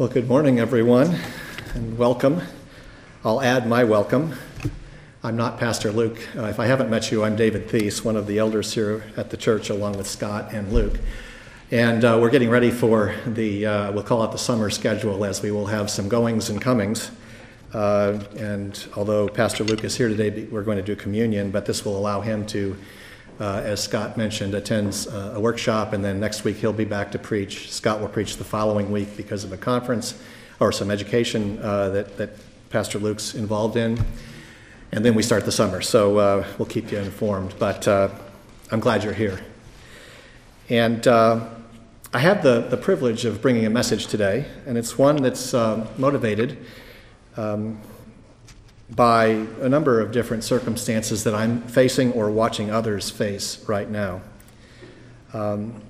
[0.00, 1.14] Well, good morning, everyone,
[1.74, 2.40] and welcome.
[3.22, 4.34] I'll add my welcome.
[5.22, 6.26] I'm not Pastor Luke.
[6.34, 9.28] Uh, if I haven't met you, I'm David Thies, one of the elders here at
[9.28, 10.98] the church, along with Scott and Luke.
[11.70, 15.42] And uh, we're getting ready for the, uh, we'll call it the summer schedule, as
[15.42, 17.10] we will have some goings and comings.
[17.74, 21.84] Uh, and although Pastor Luke is here today, we're going to do communion, but this
[21.84, 22.74] will allow him to,
[23.40, 27.10] uh, as Scott mentioned, attends uh, a workshop, and then next week he'll be back
[27.12, 27.72] to preach.
[27.72, 30.14] Scott will preach the following week because of a conference
[30.60, 32.30] or some education that, that
[32.68, 33.98] Pastor Luke's involved in
[34.92, 35.80] and then we start the summer.
[35.80, 37.54] So uh, we'll keep you informed.
[37.58, 38.08] But uh,
[38.70, 39.40] I'm glad you're here.
[40.68, 41.48] And uh,
[42.12, 45.86] I have the, the privilege of bringing a message today, and it's one that's uh,
[45.96, 46.58] motivated
[47.36, 47.80] um,
[48.94, 49.26] by
[49.60, 54.20] a number of different circumstances that I'm facing or watching others face right now.
[55.32, 55.80] Um,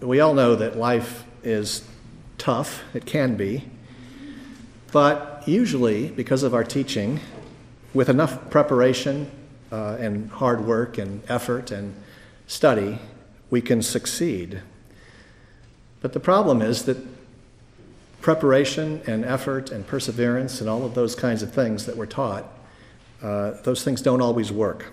[0.00, 1.86] we all know that life is
[2.38, 3.64] tough, it can be,
[4.92, 7.20] but usually, because of our teaching,
[7.92, 9.30] with enough preparation
[9.72, 11.94] uh, and hard work and effort and
[12.46, 12.98] study,
[13.50, 14.62] we can succeed.
[16.00, 16.98] But the problem is that
[18.20, 22.44] preparation and effort and perseverance and all of those kinds of things that we're taught,
[23.22, 24.92] uh, those things don't always work.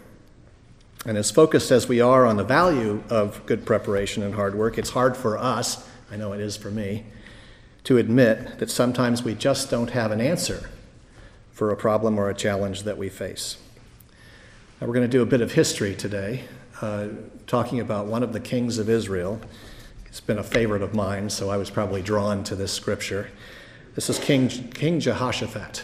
[1.06, 4.78] And as focused as we are on the value of good preparation and hard work,
[4.78, 7.04] it's hard for us, I know it is for me,
[7.84, 10.70] to admit that sometimes we just don't have an answer
[11.52, 13.58] for a problem or a challenge that we face.
[14.80, 16.46] Now, we're going to do a bit of history today,
[16.82, 17.10] uh,
[17.48, 19.42] talking about one of the kings of Israel.
[20.06, 23.30] It's been a favorite of mine, so I was probably drawn to this scripture.
[23.96, 25.84] This is King, King Jehoshaphat.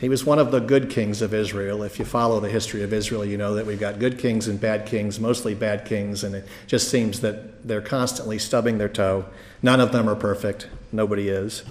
[0.00, 1.82] He was one of the good kings of Israel.
[1.82, 4.58] If you follow the history of Israel, you know that we've got good kings and
[4.58, 9.26] bad kings, mostly bad kings, and it just seems that they're constantly stubbing their toe.
[9.62, 11.64] None of them are perfect, nobody is.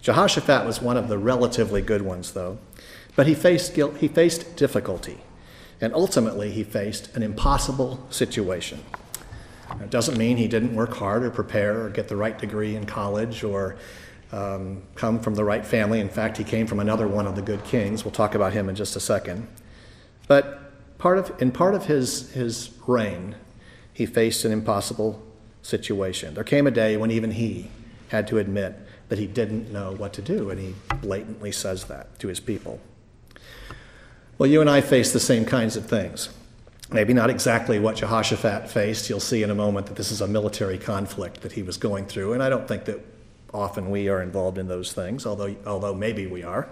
[0.00, 2.56] Jehoshaphat was one of the relatively good ones, though.
[3.16, 5.18] But he faced, guilt, he faced difficulty,
[5.78, 8.82] and ultimately he faced an impossible situation.
[9.82, 12.86] It doesn't mean he didn't work hard or prepare or get the right degree in
[12.86, 13.76] college or
[14.34, 16.00] um, come from the right family.
[16.00, 18.04] In fact, he came from another one of the good kings.
[18.04, 19.46] We'll talk about him in just a second.
[20.26, 23.36] But part of, in part of his, his reign,
[23.92, 25.22] he faced an impossible
[25.62, 26.34] situation.
[26.34, 27.70] There came a day when even he
[28.08, 28.74] had to admit
[29.08, 32.80] that he didn't know what to do, and he blatantly says that to his people.
[34.36, 36.28] Well, you and I face the same kinds of things.
[36.90, 39.08] Maybe not exactly what Jehoshaphat faced.
[39.08, 42.06] You'll see in a moment that this is a military conflict that he was going
[42.06, 43.13] through, and I don't think that
[43.54, 46.68] often we are involved in those things, although, although maybe we are.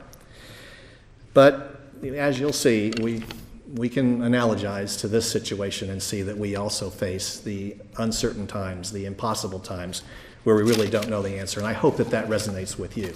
[1.32, 3.22] But as you'll see, we,
[3.74, 8.92] we can analogize to this situation and see that we also face the uncertain times,
[8.92, 10.02] the impossible times
[10.44, 11.60] where we really don't know the answer.
[11.60, 13.14] And I hope that that resonates with you.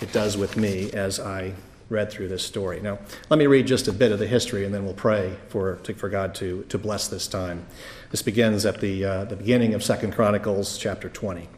[0.00, 1.52] It does with me as I
[1.90, 2.80] read through this story.
[2.80, 2.98] Now,
[3.28, 5.94] let me read just a bit of the history and then we'll pray for, to,
[5.94, 7.66] for God to, to bless this time.
[8.10, 11.48] This begins at the, uh, the beginning of Second Chronicles chapter 20.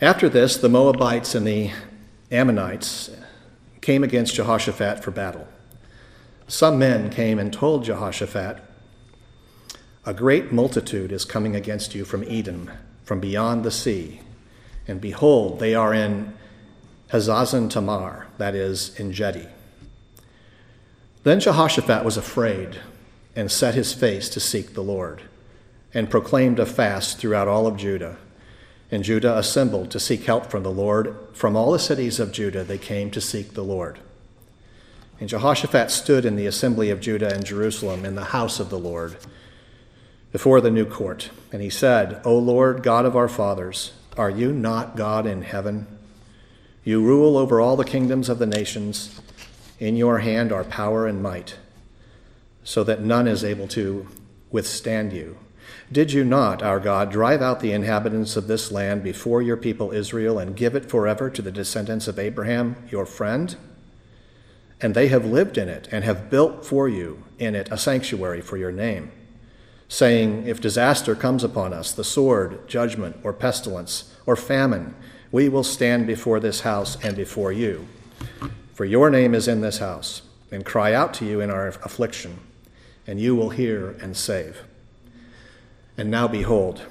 [0.00, 1.72] After this, the Moabites and the
[2.30, 3.10] Ammonites
[3.80, 5.48] came against Jehoshaphat for battle.
[6.46, 8.62] Some men came and told Jehoshaphat,
[10.06, 12.70] A great multitude is coming against you from Edom
[13.02, 14.20] from beyond the sea.
[14.86, 16.32] And behold, they are in
[17.10, 19.48] Hazazon Tamar, that is, Engedi.
[21.24, 22.78] Then Jehoshaphat was afraid
[23.34, 25.22] and set his face to seek the Lord,
[25.92, 28.18] and proclaimed a fast throughout all of Judah.
[28.90, 31.14] And Judah assembled to seek help from the Lord.
[31.32, 33.98] From all the cities of Judah they came to seek the Lord.
[35.20, 38.78] And Jehoshaphat stood in the assembly of Judah and Jerusalem in the house of the
[38.78, 39.16] Lord
[40.32, 41.30] before the new court.
[41.52, 45.86] And he said, O Lord, God of our fathers, are you not God in heaven?
[46.84, 49.20] You rule over all the kingdoms of the nations.
[49.78, 51.56] In your hand are power and might,
[52.64, 54.08] so that none is able to
[54.50, 55.36] withstand you.
[55.90, 59.92] Did you not, our God, drive out the inhabitants of this land before your people
[59.92, 63.56] Israel and give it forever to the descendants of Abraham, your friend?
[64.80, 68.40] And they have lived in it and have built for you in it a sanctuary
[68.40, 69.10] for your name
[69.88, 74.94] saying, If disaster comes upon us, the sword, judgment, or pestilence, or famine,
[75.32, 77.88] we will stand before this house and before you.
[78.74, 82.38] For your name is in this house, and cry out to you in our affliction,
[83.06, 84.62] and you will hear and save.
[85.98, 86.82] And now behold,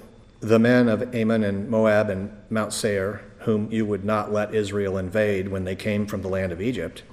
[0.41, 4.97] the men of Ammon and Moab and Mount Seir, whom you would not let Israel
[4.97, 7.03] invade when they came from the land of Egypt,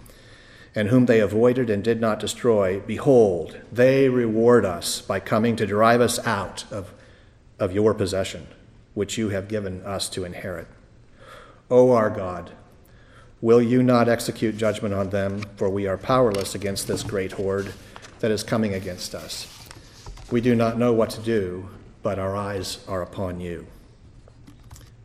[0.74, 5.66] and whom they avoided and did not destroy, behold, they reward us by coming to
[5.66, 6.92] drive us out of,
[7.60, 8.48] of your possession,
[8.94, 10.66] which you have given us to inherit.
[11.70, 12.50] O our God,
[13.40, 15.44] will you not execute judgment on them?
[15.54, 17.72] For we are powerless against this great horde
[18.18, 19.46] that is coming against us.
[20.32, 21.68] We do not know what to do,
[22.04, 23.66] but our eyes are upon you.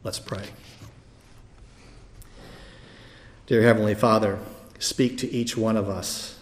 [0.04, 0.44] Let's pray.
[3.48, 4.38] Dear Heavenly Father,
[4.80, 6.38] speak to each one of us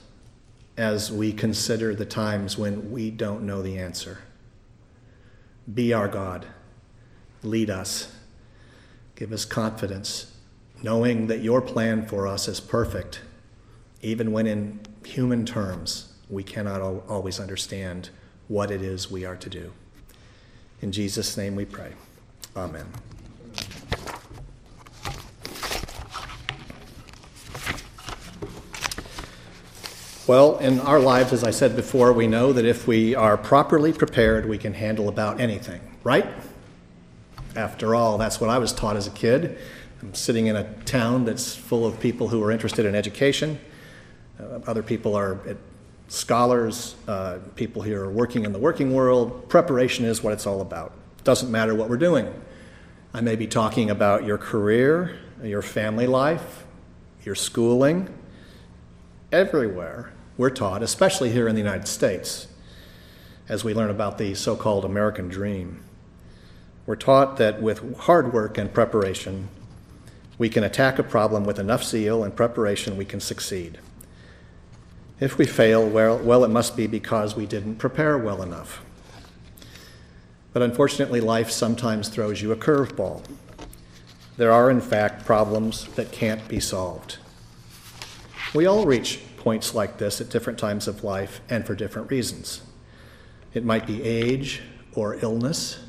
[0.76, 4.24] as we consider the times when we don't know the answer.
[5.72, 6.48] Be our God.
[7.44, 8.12] Lead us.
[9.16, 10.34] Give us confidence,
[10.82, 13.22] knowing that your plan for us is perfect,
[14.02, 18.10] even when in human terms we cannot always understand
[18.48, 19.72] what it is we are to do.
[20.82, 21.94] In Jesus' name we pray.
[22.56, 22.86] Amen.
[30.28, 33.94] Well, in our lives, as I said before, we know that if we are properly
[33.94, 36.28] prepared, we can handle about anything, right?
[37.56, 39.58] After all, that's what I was taught as a kid.
[40.02, 43.58] I'm sitting in a town that's full of people who are interested in education.
[44.38, 45.40] Uh, other people are
[46.08, 49.50] scholars, uh, people here are working in the working world.
[49.50, 50.94] Preparation is what it's all about.
[51.24, 52.34] Doesn't matter what we're doing.
[53.14, 56.66] I may be talking about your career, your family life,
[57.24, 58.14] your schooling,
[59.32, 62.48] everywhere we're taught, especially here in the United States,
[63.50, 65.84] as we learn about the so called American dream.
[66.86, 69.50] We're taught that with hard work and preparation,
[70.38, 73.80] we can attack a problem with enough zeal and preparation, we can succeed.
[75.20, 78.84] If we fail, well, well, it must be because we didn't prepare well enough.
[80.54, 83.24] But unfortunately, life sometimes throws you a curveball.
[84.38, 87.18] There are, in fact, problems that can't be solved.
[88.54, 92.62] We all reach points like this at different times of life and for different reasons.
[93.54, 94.62] It might be age
[94.94, 95.80] or illness,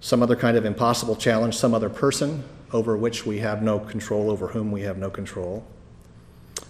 [0.00, 2.42] some other kind of impossible challenge, some other person
[2.72, 5.64] over which we have no control, over whom we have no control.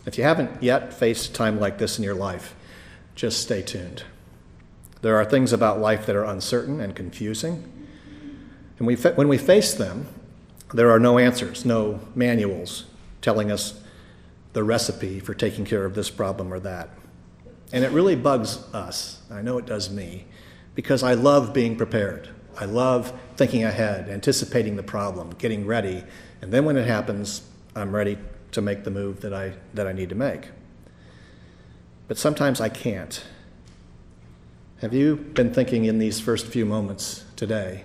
[0.06, 2.54] If you haven't yet faced a time like this in your life,
[3.14, 4.04] just stay tuned.
[5.02, 7.70] There are things about life that are uncertain and confusing.
[8.78, 10.06] And we, when we face them,
[10.72, 12.84] there are no answers, no manuals
[13.20, 13.82] telling us
[14.52, 16.88] the recipe for taking care of this problem or that.
[17.72, 19.20] And it really bugs us.
[19.30, 20.26] I know it does me
[20.74, 22.28] because I love being prepared.
[22.58, 26.04] I love thinking ahead, anticipating the problem, getting ready,
[26.42, 27.42] and then when it happens,
[27.76, 28.18] I'm ready
[28.52, 30.48] to make the move that I, that I need to make.
[32.08, 33.22] But sometimes I can't.
[34.80, 37.84] Have you been thinking in these first few moments today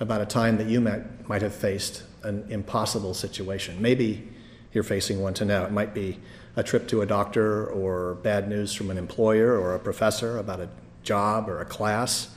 [0.00, 3.80] about a time that you might, might have faced an impossible situation?
[3.80, 4.28] Maybe
[4.72, 5.64] you're facing one to now.
[5.64, 6.18] It might be
[6.56, 10.60] a trip to a doctor or bad news from an employer or a professor about
[10.60, 10.68] a
[11.02, 12.34] job or a class.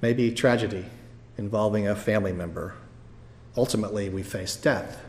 [0.00, 0.86] Maybe tragedy
[1.36, 2.74] involving a family member.
[3.56, 5.04] Ultimately, we face death,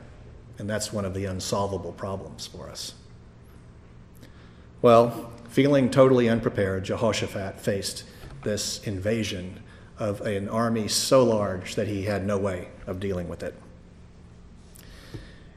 [0.60, 2.94] and that's one of the unsolvable problems for us.
[4.82, 8.04] Well, feeling totally unprepared, Jehoshaphat faced
[8.44, 9.64] this invasion
[9.98, 13.56] of an army so large that he had no way of dealing with it.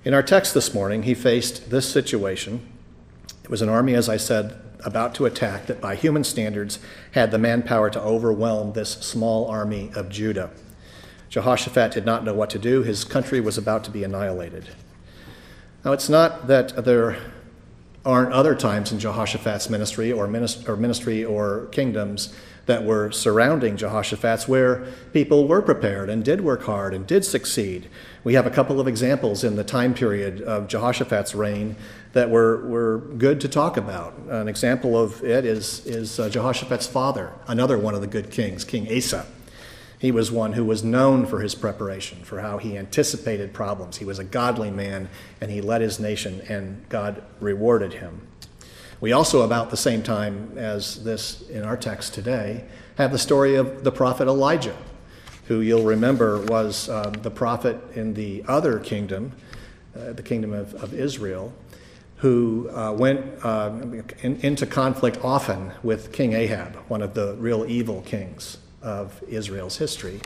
[0.05, 2.67] In our text this morning, he faced this situation.
[3.45, 6.81] It was an army, as I said, about to attack that by human standards
[7.13, 10.51] had the manpower to overwhelm this small army of Judah.
[11.29, 12.83] Jehoshaphat did not know what to do.
[12.83, 14.69] His country was about to be annihilated.
[15.85, 17.17] Now, it's not that there
[18.05, 22.33] aren't other times in Jehoshaphat's ministry or, ministry or kingdoms
[22.67, 27.89] that were surrounding Jehoshaphat's where people were prepared and did work hard and did succeed.
[28.23, 31.75] We have a couple of examples in the time period of Jehoshaphat's reign
[32.13, 34.15] that were, were good to talk about.
[34.29, 38.65] An example of it is, is uh, Jehoshaphat's father, another one of the good kings,
[38.65, 39.27] King Asa.
[40.03, 43.99] He was one who was known for his preparation, for how he anticipated problems.
[43.99, 45.09] He was a godly man,
[45.41, 48.27] and he led his nation, and God rewarded him.
[49.01, 52.65] We also, about the same time as this in our text today,
[52.97, 54.77] have the story of the prophet Elijah,
[55.47, 59.31] who you'll remember was um, the prophet in the other kingdom,
[59.97, 61.53] uh, the kingdom of, of Israel,
[62.17, 63.71] who uh, went uh,
[64.23, 69.77] in, into conflict often with King Ahab, one of the real evil kings of Israel's
[69.77, 70.21] history.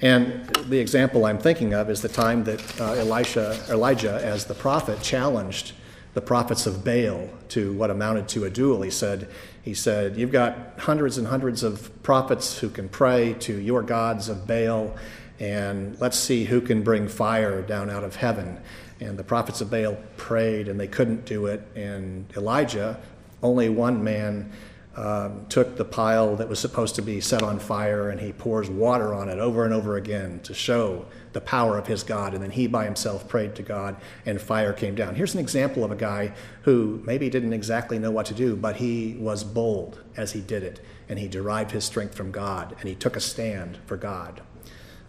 [0.00, 4.54] And the example I'm thinking of is the time that uh, Elisha, Elijah, as the
[4.54, 5.72] prophet, challenged
[6.14, 8.82] the prophets of Baal to what amounted to a duel.
[8.82, 9.28] He said,
[9.62, 14.28] he said, You've got hundreds and hundreds of prophets who can pray to your gods
[14.28, 14.96] of Baal,
[15.40, 18.60] and let's see who can bring fire down out of heaven.
[19.00, 21.62] And the prophets of Baal prayed, and they couldn't do it.
[21.76, 22.98] And Elijah,
[23.42, 24.50] only one man,
[24.98, 28.68] um, took the pile that was supposed to be set on fire and he pours
[28.68, 32.34] water on it over and over again to show the power of his God.
[32.34, 33.94] And then he by himself prayed to God,
[34.26, 35.14] and fire came down.
[35.14, 38.76] Here's an example of a guy who maybe didn't exactly know what to do, but
[38.76, 42.88] he was bold as he did it, and he derived his strength from God, and
[42.88, 44.40] he took a stand for God.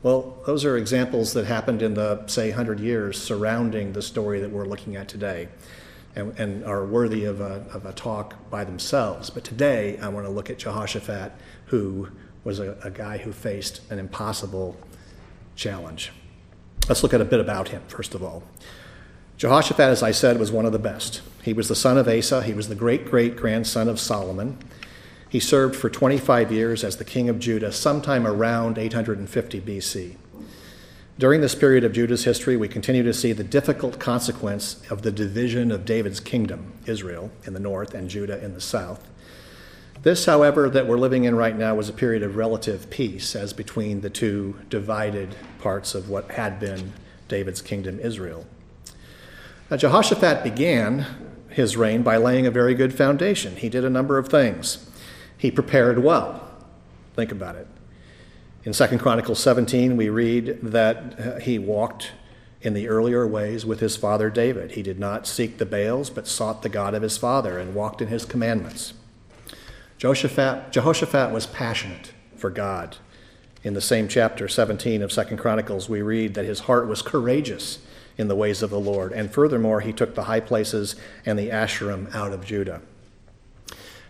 [0.03, 4.51] Well, those are examples that happened in the, say, 100 years surrounding the story that
[4.51, 5.49] we're looking at today
[6.15, 9.29] and, and are worthy of a, of a talk by themselves.
[9.29, 11.31] But today, I want to look at Jehoshaphat,
[11.67, 12.09] who
[12.43, 14.77] was a, a guy who faced an impossible
[15.55, 16.11] challenge.
[16.87, 18.43] Let's look at a bit about him, first of all.
[19.37, 21.21] Jehoshaphat, as I said, was one of the best.
[21.43, 24.57] He was the son of Asa, he was the great great grandson of Solomon.
[25.29, 30.15] He served for 25 years as the king of Judah, sometime around 850 BC.
[31.19, 35.11] During this period of Judah's history, we continue to see the difficult consequence of the
[35.11, 39.05] division of David's kingdom, Israel, in the north and Judah in the south.
[40.03, 43.51] This, however, that we're living in right now was a period of relative peace as
[43.51, 46.93] between the two divided parts of what had been
[47.27, 48.45] David's kingdom, Israel.
[49.69, 51.05] Now, Jehoshaphat began
[51.49, 53.57] his reign by laying a very good foundation.
[53.57, 54.89] He did a number of things.
[55.37, 56.49] He prepared well.
[57.13, 57.67] Think about it.
[58.65, 62.11] In 2 Chronicles 17, we read that uh, he walked
[62.61, 64.71] in the earlier ways with his father David.
[64.71, 68.01] He did not seek the Baals, but sought the God of his father and walked
[68.01, 68.93] in his commandments.
[69.97, 72.97] Jehoshaphat, Jehoshaphat was passionate for God.
[73.63, 77.79] In the same chapter 17 of 2 Chronicles, we read that his heart was courageous
[78.17, 81.49] in the ways of the Lord, and furthermore, he took the high places and the
[81.49, 82.81] Asherim out of Judah.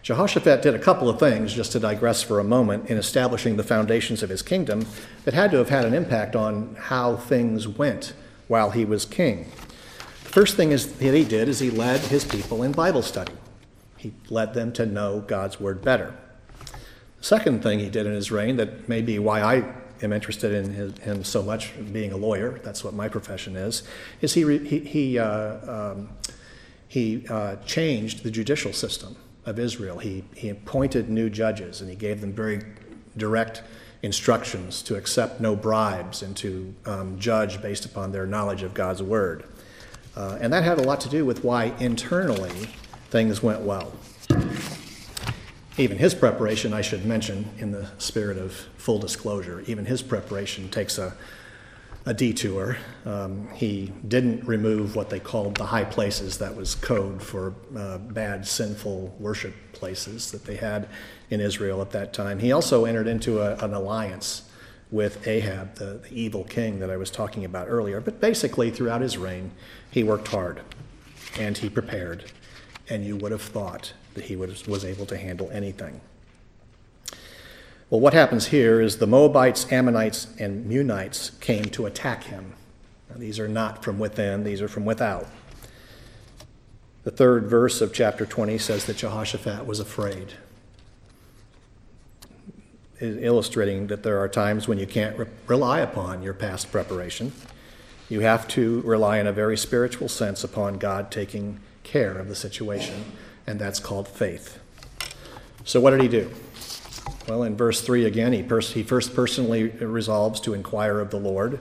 [0.01, 3.63] Jehoshaphat did a couple of things, just to digress for a moment, in establishing the
[3.63, 4.85] foundations of his kingdom
[5.25, 8.13] that had to have had an impact on how things went
[8.47, 9.51] while he was king.
[10.23, 13.33] The first thing is, that he did is he led his people in Bible study.
[13.97, 16.15] He led them to know God's word better.
[17.17, 19.63] The second thing he did in his reign, that may be why I
[20.01, 23.83] am interested in his, him so much, being a lawyer, that's what my profession is,
[24.21, 26.09] is he, he, he, uh, um,
[26.87, 29.17] he uh, changed the judicial system
[29.49, 29.97] of Israel.
[29.97, 32.61] He, he appointed new judges and he gave them very
[33.17, 33.63] direct
[34.03, 39.01] instructions to accept no bribes and to um, judge based upon their knowledge of God's
[39.03, 39.43] word.
[40.15, 42.69] Uh, and that had a lot to do with why internally
[43.09, 43.91] things went well.
[45.77, 50.69] Even his preparation, I should mention, in the spirit of full disclosure, even his preparation
[50.69, 51.15] takes a,
[52.05, 52.77] a detour.
[53.05, 57.97] Um, he didn't remove what they called the high places, that was code for uh,
[57.97, 60.87] bad, sinful worship places that they had
[61.29, 62.39] in Israel at that time.
[62.39, 64.43] He also entered into a, an alliance
[64.91, 68.01] with Ahab, the, the evil king that I was talking about earlier.
[68.01, 69.51] But basically, throughout his reign,
[69.91, 70.61] he worked hard
[71.37, 72.31] and he prepared,
[72.89, 76.01] and you would have thought that he was, was able to handle anything.
[77.89, 82.53] Well, what happens here is the Moabites, Ammonites, and Meunites came to attack him.
[83.09, 85.27] Now, these are not from within, these are from without.
[87.03, 90.33] The third verse of chapter 20 says that Jehoshaphat was afraid,
[93.01, 97.31] illustrating that there are times when you can't re- rely upon your past preparation.
[98.07, 102.35] You have to rely in a very spiritual sense upon God taking care of the
[102.35, 103.05] situation,
[103.47, 104.59] and that's called faith.
[105.63, 106.29] So, what did he do?
[107.29, 111.19] Well, in verse 3 again, he, pers- he first personally resolves to inquire of the
[111.19, 111.59] Lord.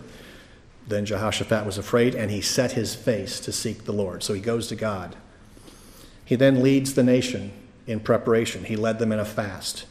[0.86, 4.22] Then Jehoshaphat was afraid, and he set his face to seek the Lord.
[4.22, 5.14] So he goes to God.
[6.24, 7.52] He then leads the nation
[7.86, 8.64] in preparation.
[8.64, 9.84] He led them in a fast,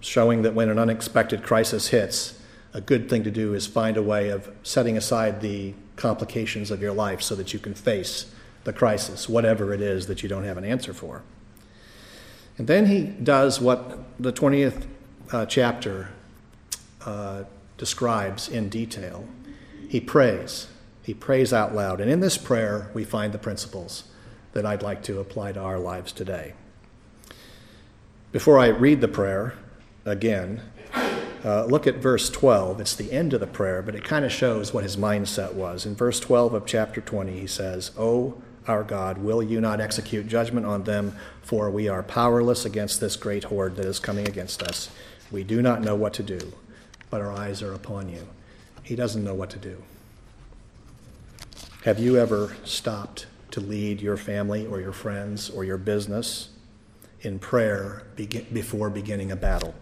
[0.00, 2.38] showing that when an unexpected crisis hits,
[2.74, 6.82] a good thing to do is find a way of setting aside the complications of
[6.82, 8.30] your life so that you can face
[8.64, 11.22] the crisis, whatever it is that you don't have an answer for.
[12.58, 14.86] And then he does what the 20th
[15.32, 16.08] uh, chapter
[17.04, 17.44] uh,
[17.76, 19.26] describes in detail.
[19.88, 20.68] He prays.
[21.02, 22.00] He prays out loud.
[22.00, 24.04] And in this prayer, we find the principles
[24.52, 26.54] that I'd like to apply to our lives today.
[28.32, 29.54] Before I read the prayer
[30.04, 30.62] again,
[31.44, 32.80] uh, look at verse 12.
[32.80, 35.86] It's the end of the prayer, but it kind of shows what his mindset was.
[35.86, 40.26] In verse 12 of chapter 20, he says, Oh, our God, will you not execute
[40.26, 41.16] judgment on them?
[41.42, 44.90] For we are powerless against this great horde that is coming against us.
[45.30, 46.52] We do not know what to do,
[47.10, 48.26] but our eyes are upon you.
[48.82, 49.82] He doesn't know what to do.
[51.84, 56.50] Have you ever stopped to lead your family or your friends or your business
[57.20, 59.74] in prayer before beginning a battle?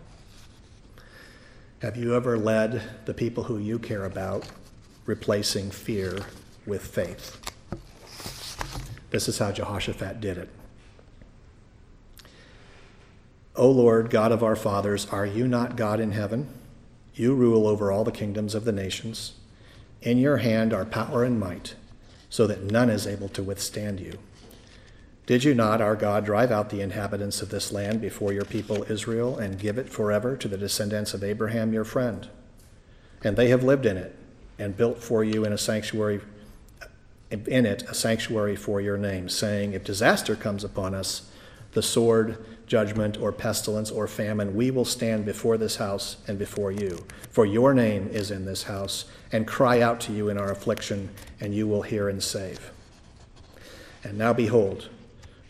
[1.80, 4.48] Have you ever led the people who you care about
[5.06, 6.20] replacing fear
[6.66, 7.43] with faith?
[9.14, 10.48] This is how Jehoshaphat did it.
[13.54, 16.48] O Lord, God of our fathers, are you not God in heaven?
[17.14, 19.34] You rule over all the kingdoms of the nations.
[20.02, 21.76] In your hand are power and might,
[22.28, 24.18] so that none is able to withstand you.
[25.26, 28.82] Did you not, our God, drive out the inhabitants of this land before your people
[28.90, 32.28] Israel and give it forever to the descendants of Abraham your friend?
[33.22, 34.16] And they have lived in it
[34.58, 36.20] and built for you in a sanctuary
[37.46, 41.30] in it a sanctuary for your name, saying, If disaster comes upon us,
[41.72, 46.72] the sword, judgment, or pestilence, or famine, we will stand before this house and before
[46.72, 47.04] you.
[47.30, 51.10] For your name is in this house, and cry out to you in our affliction,
[51.40, 52.70] and you will hear and save.
[54.02, 54.88] And now behold,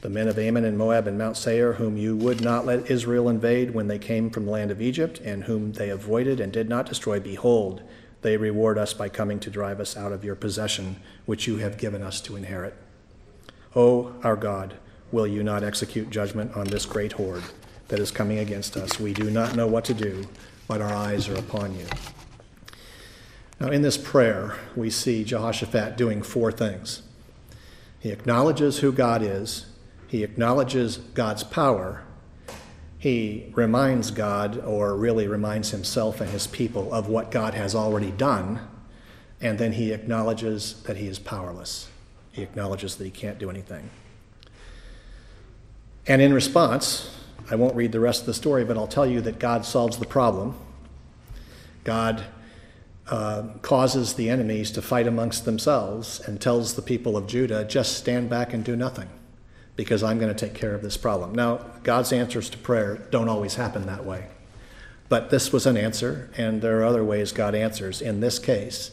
[0.00, 3.28] the men of Ammon and Moab and Mount Seir, whom you would not let Israel
[3.28, 6.68] invade when they came from the land of Egypt, and whom they avoided and did
[6.68, 7.82] not destroy, behold,
[8.24, 11.76] they reward us by coming to drive us out of your possession, which you have
[11.76, 12.74] given us to inherit.
[13.76, 14.72] O our God,
[15.12, 17.42] will you not execute judgment on this great horde
[17.88, 18.98] that is coming against us?
[18.98, 20.26] We do not know what to do,
[20.66, 21.84] but our eyes are upon you.
[23.60, 27.02] Now, in this prayer, we see Jehoshaphat doing four things.
[28.00, 29.66] He acknowledges who God is,
[30.08, 32.04] he acknowledges God's power,
[33.04, 38.10] he reminds God, or really reminds himself and his people, of what God has already
[38.10, 38.66] done,
[39.42, 41.90] and then he acknowledges that he is powerless.
[42.32, 43.90] He acknowledges that he can't do anything.
[46.06, 47.14] And in response,
[47.50, 49.98] I won't read the rest of the story, but I'll tell you that God solves
[49.98, 50.56] the problem.
[51.84, 52.24] God
[53.08, 57.98] uh, causes the enemies to fight amongst themselves and tells the people of Judah, just
[57.98, 59.10] stand back and do nothing
[59.76, 61.34] because I'm going to take care of this problem.
[61.34, 64.28] Now, God's answers to prayer don't always happen that way.
[65.08, 68.00] But this was an answer, and there are other ways God answers.
[68.00, 68.92] In this case,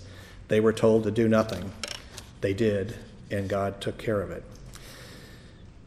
[0.49, 1.71] they were told to do nothing.
[2.41, 2.95] They did,
[3.29, 4.43] and God took care of it.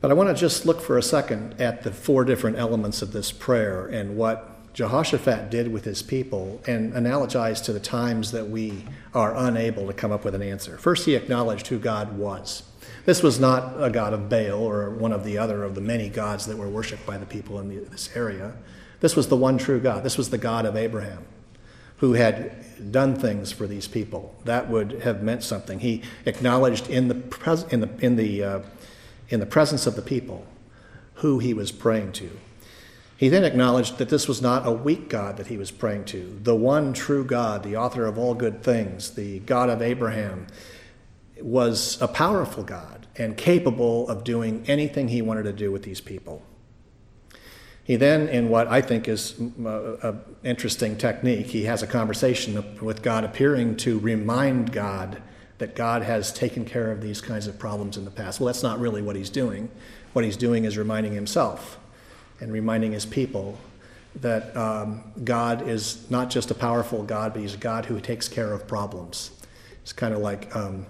[0.00, 3.12] But I want to just look for a second at the four different elements of
[3.12, 8.48] this prayer and what Jehoshaphat did with his people and analogize to the times that
[8.48, 8.84] we
[9.14, 10.76] are unable to come up with an answer.
[10.76, 12.64] First, he acknowledged who God was.
[13.04, 16.08] This was not a god of Baal or one of the other of the many
[16.08, 18.54] gods that were worshipped by the people in the, this area.
[19.00, 20.02] This was the one true God.
[20.02, 21.26] This was the God of Abraham,
[21.98, 24.34] who had done things for these people.
[24.44, 25.80] That would have meant something.
[25.80, 28.60] He acknowledged in the, pres- in the, in the, uh,
[29.28, 30.46] in the presence of the people
[31.16, 32.30] who he was praying to.
[33.16, 36.38] He then acknowledged that this was not a weak God that he was praying to.
[36.42, 40.46] The one true God, the author of all good things, the God of Abraham,
[41.40, 46.00] was a powerful God and capable of doing anything he wanted to do with these
[46.00, 46.42] people.
[47.84, 53.02] He then, in what I think is an interesting technique, he has a conversation with
[53.02, 55.20] God, appearing to remind God
[55.58, 58.40] that God has taken care of these kinds of problems in the past.
[58.40, 59.70] Well, that's not really what he's doing.
[60.14, 61.78] What he's doing is reminding himself
[62.40, 63.58] and reminding his people
[64.16, 68.28] that um, God is not just a powerful God, but he's a God who takes
[68.28, 69.30] care of problems.
[69.82, 70.86] It's kind of like um,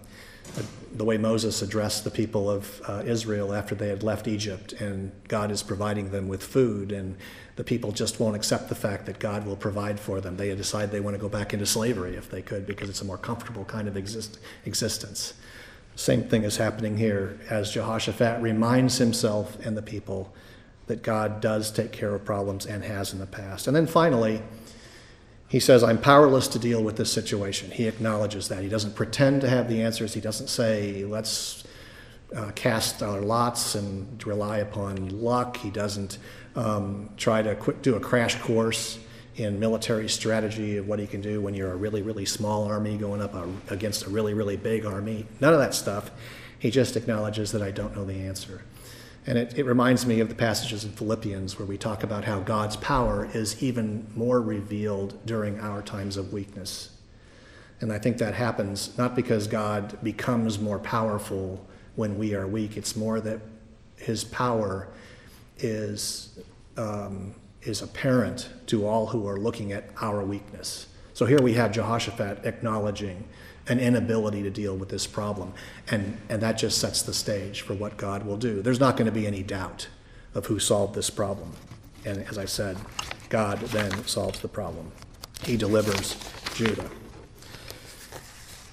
[0.94, 5.10] the way Moses addressed the people of uh, Israel after they had left Egypt, and
[5.26, 7.16] God is providing them with food, and
[7.56, 10.36] the people just won't accept the fact that God will provide for them.
[10.36, 13.04] They decide they want to go back into slavery if they could because it's a
[13.04, 15.34] more comfortable kind of exist- existence.
[15.96, 20.32] Same thing is happening here as Jehoshaphat reminds himself and the people
[20.86, 23.66] that God does take care of problems and has in the past.
[23.66, 24.42] And then finally,
[25.54, 27.70] he says, I'm powerless to deal with this situation.
[27.70, 28.64] He acknowledges that.
[28.64, 30.12] He doesn't pretend to have the answers.
[30.12, 31.62] He doesn't say, let's
[32.34, 35.56] uh, cast our lots and rely upon luck.
[35.58, 36.18] He doesn't
[36.56, 38.98] um, try to quick, do a crash course
[39.36, 42.96] in military strategy of what he can do when you're a really, really small army
[42.96, 45.24] going up a, against a really, really big army.
[45.38, 46.10] None of that stuff.
[46.58, 48.62] He just acknowledges that I don't know the answer.
[49.26, 52.40] And it, it reminds me of the passages in Philippians where we talk about how
[52.40, 56.90] God's power is even more revealed during our times of weakness.
[57.80, 62.76] And I think that happens not because God becomes more powerful when we are weak,
[62.76, 63.40] it's more that
[63.96, 64.88] his power
[65.58, 66.38] is,
[66.76, 70.88] um, is apparent to all who are looking at our weakness.
[71.12, 73.24] So here we have Jehoshaphat acknowledging
[73.68, 75.52] an inability to deal with this problem.
[75.90, 78.62] And, and that just sets the stage for what God will do.
[78.62, 79.88] There's not going to be any doubt
[80.34, 81.52] of who solved this problem.
[82.04, 82.76] And as I said,
[83.28, 84.92] God then solves the problem.
[85.44, 86.16] He delivers
[86.54, 86.90] Judah.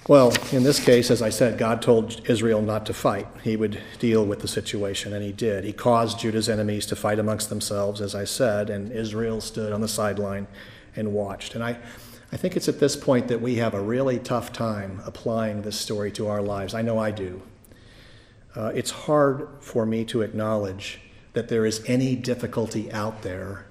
[0.08, 3.28] Well, in this case, as I said, God told Israel not to fight.
[3.44, 5.62] He would deal with the situation, and he did.
[5.62, 9.80] He caused Judah's enemies to fight amongst themselves, as I said, and Israel stood on
[9.80, 10.48] the sideline
[10.96, 11.54] and watched.
[11.54, 11.78] And I,
[12.32, 15.78] I think it's at this point that we have a really tough time applying this
[15.78, 16.72] story to our lives.
[16.72, 17.42] I know I do.
[18.56, 20.98] Uh, it's hard for me to acknowledge
[21.34, 23.66] that there is any difficulty out there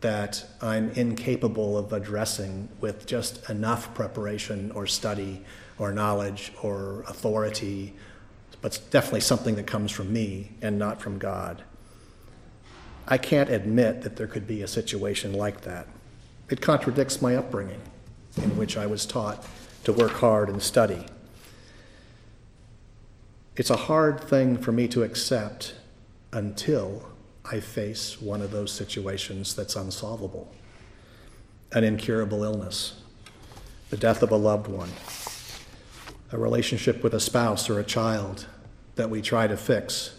[0.00, 5.44] that I'm incapable of addressing with just enough preparation or study
[5.78, 7.94] or knowledge or authority,
[8.60, 11.64] but it's definitely something that comes from me and not from God.
[13.08, 15.88] I can't admit that there could be a situation like that.
[16.48, 17.80] It contradicts my upbringing,
[18.36, 19.46] in which I was taught
[19.84, 21.06] to work hard and study.
[23.56, 25.74] It's a hard thing for me to accept
[26.32, 27.08] until
[27.44, 30.52] I face one of those situations that's unsolvable
[31.72, 33.00] an incurable illness,
[33.90, 34.90] the death of a loved one,
[36.30, 38.46] a relationship with a spouse or a child
[38.94, 40.16] that we try to fix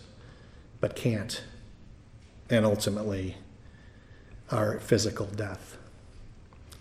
[0.81, 1.43] but can't,
[2.49, 3.37] and ultimately
[4.51, 5.74] our physical death.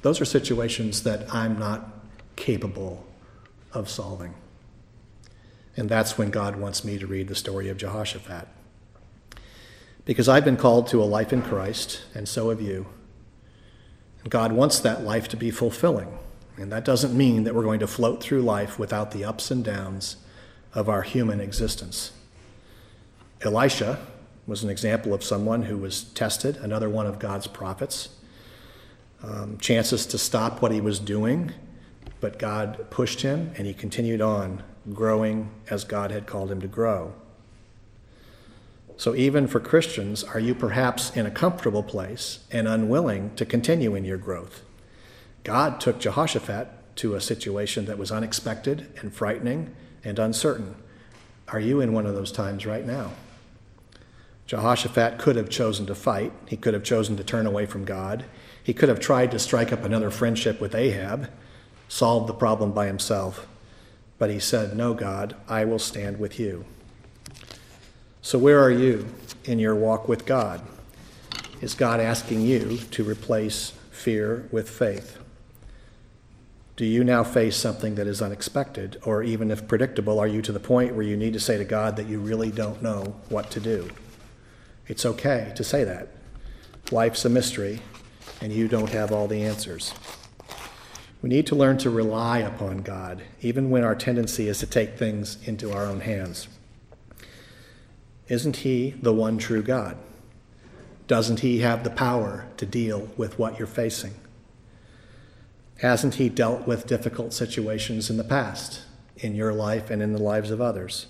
[0.05, 1.89] Those are situations that I'm not
[2.37, 3.07] capable
[3.73, 4.35] of solving.
[5.79, 8.47] And that's when God wants me to read the story of Jehoshaphat.
[10.05, 12.85] Because I've been called to a life in Christ, and so have you.
[14.29, 16.19] God wants that life to be fulfilling.
[16.59, 19.65] And that doesn't mean that we're going to float through life without the ups and
[19.65, 20.17] downs
[20.75, 22.13] of our human existence.
[23.41, 24.01] Elisha
[24.47, 28.11] was an example of someone who was tested, another one of God's prophets.
[29.27, 31.53] Um, chances to stop what he was doing,
[32.21, 36.67] but God pushed him and he continued on, growing as God had called him to
[36.67, 37.15] grow.
[38.99, 43.95] So, even for Christians, are you perhaps in a comfortable place and unwilling to continue
[43.95, 44.63] in your growth?
[45.43, 50.77] God took Jehoshaphat to a situation that was unexpected and frightening and uncertain.
[51.49, 53.13] Are you in one of those times right now?
[54.47, 58.27] Jehoshaphat could have chosen to fight, he could have chosen to turn away from God,
[58.65, 61.31] he could have tried to strike up another friendship with Ahab,
[61.87, 63.47] solved the problem by himself.
[64.19, 66.65] But he said, No, God, I will stand with you.
[68.23, 69.07] So, where are you
[69.45, 70.63] in your walk with God?
[71.61, 75.19] Is God asking you to replace fear with faith?
[76.77, 80.53] Do you now face something that is unexpected, or even if predictable, are you to
[80.53, 83.51] the point where you need to say to God that you really don't know what
[83.51, 83.91] to do?
[84.89, 86.09] It's okay to say that.
[86.91, 87.81] Life's a mystery,
[88.45, 89.95] and you don't have all the answers.
[91.23, 94.99] We need to learn to rely upon God, even when our tendency is to take
[94.99, 96.49] things into our own hands.
[98.29, 99.97] Isn't He the one true God?
[101.07, 104.13] Doesn't He have the power to deal with what you're facing?
[105.79, 108.83] Hasn't He dealt with difficult situations in the past,
[109.17, 111.07] in your life and in the lives of others?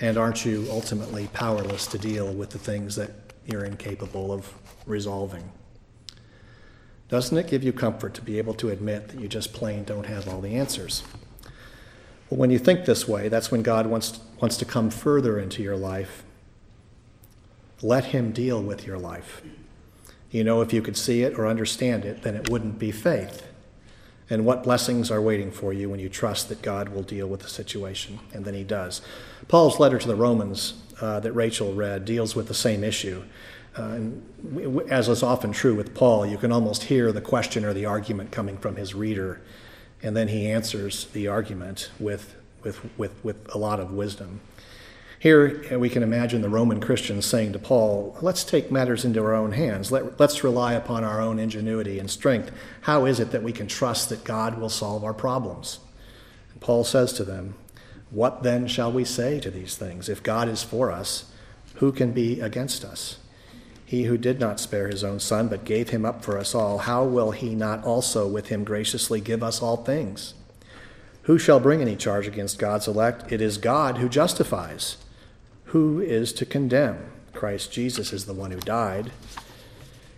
[0.00, 3.10] And aren't you ultimately powerless to deal with the things that
[3.44, 4.50] you're incapable of
[4.86, 5.52] resolving?
[7.08, 10.06] Doesn't it give you comfort to be able to admit that you just plain don't
[10.06, 11.02] have all the answers?
[12.28, 15.62] Well, when you think this way, that's when God wants, wants to come further into
[15.62, 16.22] your life.
[17.80, 19.40] Let Him deal with your life.
[20.30, 23.46] You know, if you could see it or understand it, then it wouldn't be faith.
[24.28, 27.40] And what blessings are waiting for you when you trust that God will deal with
[27.40, 29.00] the situation, and then He does.
[29.48, 33.22] Paul's letter to the Romans uh, that Rachel read deals with the same issue.
[33.78, 37.72] Uh, and as is often true with Paul, you can almost hear the question or
[37.72, 39.40] the argument coming from his reader
[40.02, 44.40] and then he answers the argument with, with, with, with a lot of wisdom.
[45.18, 49.20] Here uh, we can imagine the Roman Christians saying to Paul, Let's take matters into
[49.20, 49.90] our own hands.
[49.90, 52.52] Let, us rely upon our own ingenuity and strength.
[52.82, 55.80] How is it that we can trust that God will solve our problems?
[56.52, 57.54] And Paul says to them,
[58.10, 60.08] What then shall we say to these things?
[60.08, 61.32] If God is for us,
[61.76, 63.18] who can be against us?
[63.88, 66.76] He who did not spare his own son, but gave him up for us all,
[66.76, 70.34] how will he not also with him graciously give us all things?
[71.22, 73.32] Who shall bring any charge against God's elect?
[73.32, 74.98] It is God who justifies.
[75.72, 76.98] Who is to condemn?
[77.32, 79.10] Christ Jesus is the one who died.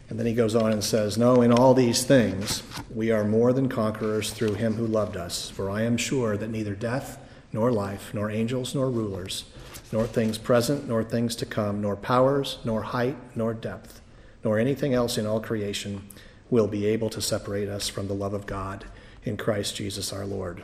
[0.09, 3.53] And then he goes on and says, No, in all these things we are more
[3.53, 5.49] than conquerors through him who loved us.
[5.49, 7.21] For I am sure that neither death,
[7.53, 9.45] nor life, nor angels, nor rulers,
[9.93, 14.01] nor things present, nor things to come, nor powers, nor height, nor depth,
[14.45, 16.03] nor anything else in all creation
[16.49, 18.85] will be able to separate us from the love of God
[19.25, 20.63] in Christ Jesus our Lord.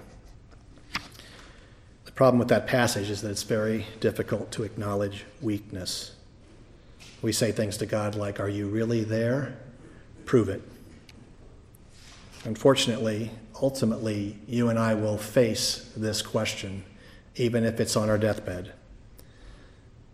[2.04, 6.12] The problem with that passage is that it's very difficult to acknowledge weakness.
[7.22, 9.56] We say things to God like, Are you really there?
[10.24, 10.62] Prove it.
[12.44, 16.84] Unfortunately, ultimately, you and I will face this question,
[17.34, 18.72] even if it's on our deathbed.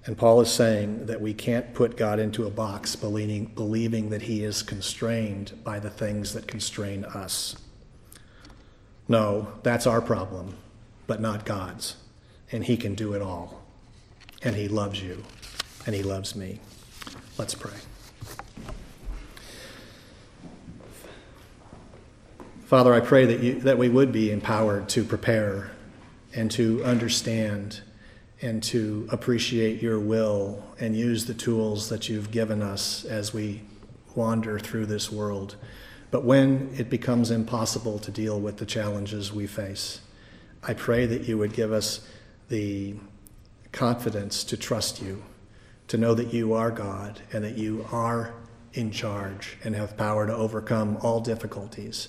[0.05, 4.23] And Paul is saying that we can't put God into a box believing, believing that
[4.23, 7.57] he is constrained by the things that constrain us.
[9.07, 10.57] No, that's our problem,
[11.07, 11.97] but not God's.
[12.51, 13.63] And he can do it all.
[14.43, 15.23] And he loves you,
[15.87, 16.59] and he loves me.
[17.39, 17.79] Let's pray.
[22.65, 25.71] Father, I pray that, you, that we would be empowered to prepare
[26.35, 27.83] and to understand
[28.43, 33.63] and to appreciate your will and use the tools that you've given us as we
[34.17, 35.57] wander through this world.
[36.11, 40.01] But when it becomes impossible to deal with the challenges we face,
[40.63, 42.07] I pray that you would give us
[42.49, 42.97] the
[43.71, 45.23] confidence to trust you,
[45.89, 48.35] to know that you are God and that you are
[48.75, 52.09] in charge and have power to overcome all difficulties.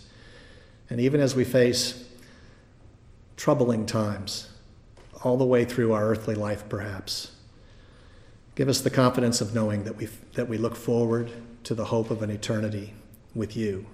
[0.89, 2.07] And even as we face
[3.37, 4.49] troubling times,
[5.23, 7.31] all the way through our earthly life, perhaps,
[8.55, 11.31] give us the confidence of knowing that we, that we look forward
[11.63, 12.93] to the hope of an eternity
[13.33, 13.85] with you,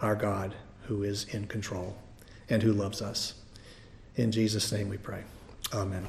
[0.00, 1.96] our God, who is in control
[2.48, 3.34] and who loves us.
[4.16, 5.22] In Jesus' name we pray.
[5.72, 6.06] Amen.